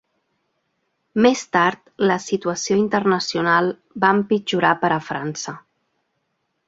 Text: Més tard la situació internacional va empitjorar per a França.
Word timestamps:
Més 1.25 1.43
tard 1.57 1.91
la 2.11 2.17
situació 2.23 2.77
internacional 2.85 3.69
va 4.07 4.13
empitjorar 4.21 4.73
per 4.85 4.91
a 4.97 5.01
França. 5.11 5.55